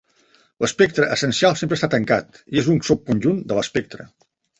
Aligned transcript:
L'espectre 0.63 1.09
essencial 1.15 1.53
sempre 1.61 1.77
està 1.79 1.89
tancat 1.95 2.39
i 2.55 2.61
és 2.63 2.71
un 2.75 2.79
subconjunt 2.89 3.39
de 3.53 3.59
l'espectre. 3.59 4.09